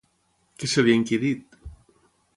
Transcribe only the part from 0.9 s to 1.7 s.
ha inquirit?